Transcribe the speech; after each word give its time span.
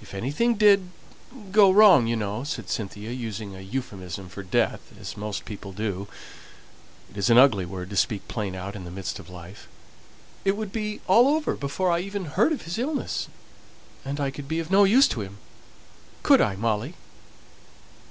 If 0.00 0.14
anything 0.14 0.54
did 0.54 0.84
go 1.52 1.70
wrong, 1.70 2.06
you 2.06 2.16
know," 2.16 2.44
said 2.44 2.70
Cynthia, 2.70 3.10
using 3.10 3.54
a 3.54 3.60
euphuism 3.60 4.30
for 4.30 4.42
death, 4.42 4.80
as 4.98 5.18
most 5.18 5.44
people 5.44 5.72
do 5.74 6.08
(it 7.10 7.18
is 7.18 7.28
an 7.28 7.36
ugly 7.36 7.66
word 7.66 7.90
to 7.90 7.96
speak 7.98 8.26
plain 8.26 8.54
out 8.54 8.74
in 8.74 8.84
the 8.84 8.90
midst 8.90 9.18
of 9.18 9.28
life), 9.28 9.68
"it 10.46 10.56
would 10.56 10.72
be 10.72 11.02
all 11.06 11.28
over 11.28 11.54
before 11.56 11.90
I 11.90 11.98
even 12.00 12.24
heard 12.24 12.52
of 12.54 12.62
his 12.62 12.78
illness, 12.78 13.28
and 14.02 14.18
I 14.18 14.30
could 14.30 14.48
be 14.48 14.60
of 14.60 14.70
no 14.70 14.84
use 14.84 15.08
to 15.08 15.20
him 15.20 15.36
could 16.22 16.40
I, 16.40 16.56
Molly?" 16.56 16.94